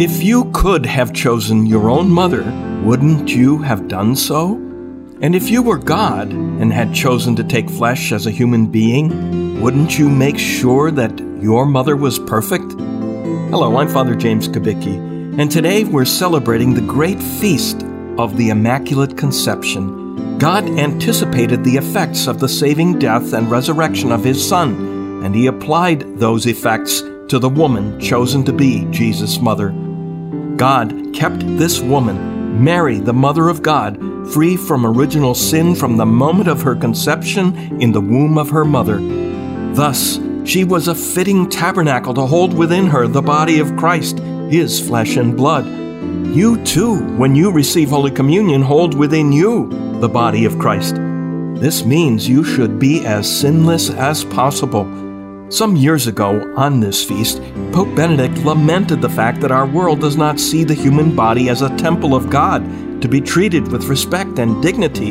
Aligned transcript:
If 0.00 0.22
you 0.22 0.50
could 0.54 0.86
have 0.86 1.12
chosen 1.12 1.66
your 1.66 1.90
own 1.90 2.08
mother, 2.08 2.42
wouldn't 2.82 3.28
you 3.28 3.58
have 3.58 3.86
done 3.86 4.16
so? 4.16 4.54
And 5.20 5.34
if 5.34 5.50
you 5.50 5.62
were 5.62 5.76
God 5.76 6.32
and 6.32 6.72
had 6.72 6.94
chosen 6.94 7.36
to 7.36 7.44
take 7.44 7.68
flesh 7.68 8.10
as 8.10 8.26
a 8.26 8.30
human 8.30 8.68
being, 8.68 9.60
wouldn't 9.60 9.98
you 9.98 10.08
make 10.08 10.38
sure 10.38 10.90
that 10.90 11.18
your 11.42 11.66
mother 11.66 11.96
was 11.96 12.18
perfect? 12.18 12.72
Hello, 13.50 13.76
I'm 13.76 13.90
Father 13.90 14.14
James 14.14 14.48
Kubicki, 14.48 15.38
and 15.38 15.50
today 15.50 15.84
we're 15.84 16.06
celebrating 16.06 16.72
the 16.72 16.80
great 16.80 17.22
feast 17.22 17.82
of 18.16 18.38
the 18.38 18.48
Immaculate 18.48 19.18
Conception. 19.18 20.38
God 20.38 20.64
anticipated 20.78 21.62
the 21.62 21.76
effects 21.76 22.26
of 22.26 22.40
the 22.40 22.48
saving 22.48 22.98
death 22.98 23.34
and 23.34 23.50
resurrection 23.50 24.12
of 24.12 24.24
his 24.24 24.48
Son, 24.48 25.22
and 25.22 25.34
he 25.34 25.46
applied 25.46 26.18
those 26.18 26.46
effects 26.46 27.02
to 27.28 27.38
the 27.38 27.50
woman 27.50 28.00
chosen 28.00 28.42
to 28.44 28.52
be 28.54 28.86
Jesus' 28.86 29.38
mother. 29.40 29.74
God 30.60 31.14
kept 31.14 31.40
this 31.56 31.80
woman, 31.80 32.62
Mary, 32.62 32.98
the 32.98 33.14
Mother 33.14 33.48
of 33.48 33.62
God, 33.62 33.96
free 34.30 34.58
from 34.58 34.84
original 34.84 35.34
sin 35.34 35.74
from 35.74 35.96
the 35.96 36.04
moment 36.04 36.50
of 36.50 36.60
her 36.60 36.76
conception 36.76 37.80
in 37.80 37.92
the 37.92 38.00
womb 38.02 38.36
of 38.36 38.50
her 38.50 38.66
mother. 38.66 38.98
Thus, 39.74 40.20
she 40.44 40.64
was 40.64 40.86
a 40.86 40.94
fitting 40.94 41.48
tabernacle 41.48 42.12
to 42.12 42.26
hold 42.26 42.52
within 42.52 42.88
her 42.88 43.08
the 43.08 43.22
body 43.22 43.58
of 43.58 43.74
Christ, 43.78 44.18
his 44.18 44.78
flesh 44.78 45.16
and 45.16 45.34
blood. 45.34 45.66
You 46.26 46.62
too, 46.62 47.06
when 47.16 47.34
you 47.34 47.50
receive 47.50 47.88
Holy 47.88 48.10
Communion, 48.10 48.60
hold 48.60 48.92
within 48.92 49.32
you 49.32 49.70
the 50.00 50.10
body 50.10 50.44
of 50.44 50.58
Christ. 50.58 50.96
This 51.54 51.86
means 51.86 52.28
you 52.28 52.44
should 52.44 52.78
be 52.78 53.06
as 53.06 53.40
sinless 53.40 53.88
as 53.88 54.24
possible 54.24 54.84
some 55.50 55.74
years 55.74 56.06
ago, 56.06 56.54
on 56.56 56.78
this 56.78 57.04
feast, 57.04 57.42
Pope 57.72 57.92
Benedict 57.96 58.44
lamented 58.44 59.02
the 59.02 59.08
fact 59.08 59.40
that 59.40 59.50
our 59.50 59.66
world 59.66 60.00
does 60.00 60.16
not 60.16 60.38
see 60.38 60.62
the 60.62 60.74
human 60.74 61.16
body 61.16 61.48
as 61.48 61.60
a 61.60 61.76
temple 61.76 62.14
of 62.14 62.30
God 62.30 62.62
to 63.02 63.08
be 63.08 63.20
treated 63.20 63.66
with 63.72 63.86
respect 63.86 64.38
and 64.38 64.62
dignity, 64.62 65.10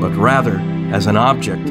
but 0.00 0.14
rather 0.14 0.60
as 0.94 1.06
an 1.06 1.16
object. 1.16 1.68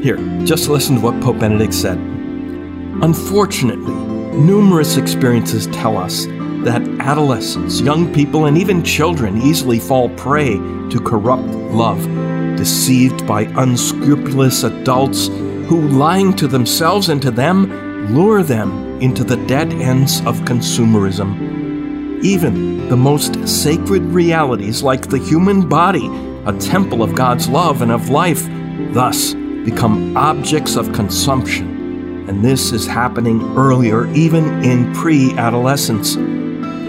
Here, 0.00 0.16
just 0.44 0.68
listen 0.68 0.94
to 0.96 1.00
what 1.00 1.20
Pope 1.20 1.40
Benedict 1.40 1.74
said. 1.74 1.98
Unfortunately, 1.98 3.94
numerous 4.38 4.96
experiences 4.96 5.66
tell 5.66 5.98
us 5.98 6.26
that 6.62 6.86
adolescents, 7.00 7.80
young 7.80 8.14
people, 8.14 8.46
and 8.46 8.56
even 8.56 8.84
children 8.84 9.42
easily 9.42 9.80
fall 9.80 10.08
prey 10.10 10.52
to 10.54 11.02
corrupt 11.04 11.48
love, 11.72 12.00
deceived 12.56 13.26
by 13.26 13.42
unscrupulous 13.56 14.62
adults 14.62 15.28
who, 15.70 15.86
lying 15.86 16.34
to 16.34 16.48
themselves 16.48 17.10
and 17.10 17.22
to 17.22 17.30
them, 17.30 18.12
lure 18.12 18.42
them 18.42 19.00
into 19.00 19.22
the 19.22 19.36
dead 19.46 19.72
ends 19.74 20.18
of 20.22 20.40
consumerism. 20.40 22.24
Even 22.24 22.88
the 22.88 22.96
most 22.96 23.46
sacred 23.46 24.02
realities, 24.02 24.82
like 24.82 25.06
the 25.06 25.18
human 25.18 25.68
body, 25.68 26.08
a 26.44 26.52
temple 26.58 27.04
of 27.04 27.14
God's 27.14 27.48
love 27.48 27.82
and 27.82 27.92
of 27.92 28.08
life, 28.08 28.48
thus 28.92 29.34
become 29.64 30.16
objects 30.16 30.74
of 30.74 30.92
consumption. 30.92 32.28
And 32.28 32.44
this 32.44 32.72
is 32.72 32.84
happening 32.84 33.40
earlier, 33.56 34.12
even 34.12 34.64
in 34.64 34.92
pre 34.92 35.30
adolescence. 35.34 36.16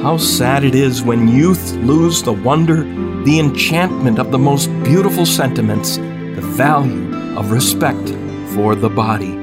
How 0.01 0.17
sad 0.17 0.63
it 0.63 0.73
is 0.73 1.03
when 1.03 1.27
youth 1.27 1.73
lose 1.83 2.23
the 2.23 2.33
wonder, 2.33 2.77
the 3.25 3.39
enchantment 3.39 4.17
of 4.17 4.31
the 4.31 4.39
most 4.39 4.69
beautiful 4.83 5.27
sentiments, 5.27 5.97
the 5.97 6.41
value 6.41 7.37
of 7.37 7.51
respect 7.51 8.17
for 8.53 8.75
the 8.75 8.89
body. 8.89 9.40